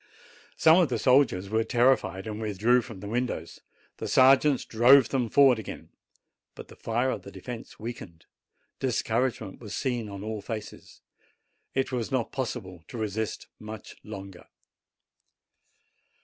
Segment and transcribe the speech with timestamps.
[0.55, 3.61] Some of the soldiers were terrified, and withdrew from the windows;
[3.97, 5.89] the sergeants drove them forward again.
[6.55, 8.25] But the fire of the defence weakened;
[8.79, 11.01] discouragement was seen on all faces.
[11.75, 14.47] It was not possible to resist much longer.